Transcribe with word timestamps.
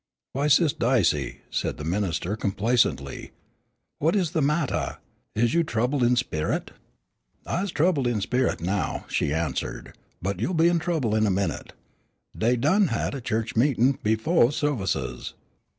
"Why, 0.33 0.47
Sis' 0.47 0.73
Dicey," 0.73 1.41
said 1.51 1.77
the 1.77 1.83
minister 1.83 2.35
complacently, 2.35 3.33
"what 3.99 4.15
is 4.15 4.31
the 4.31 4.41
mattah? 4.41 4.97
Is 5.35 5.53
you 5.53 5.63
troubled 5.63 6.01
in 6.01 6.15
sperit?" 6.15 6.71
"I's 7.45 7.69
troubled 7.69 8.07
in 8.07 8.19
sperit 8.19 8.59
now," 8.61 9.05
she 9.09 9.31
answered, 9.31 9.95
"but 10.19 10.39
you'll 10.39 10.55
be 10.55 10.71
troubled 10.79 11.13
in 11.13 11.27
a 11.27 11.29
minute. 11.29 11.73
Dey 12.35 12.55
done 12.55 12.87
had 12.87 13.13
a 13.13 13.21
church 13.21 13.55
meetin' 13.55 13.99
befo' 14.01 14.49
services. 14.49 15.35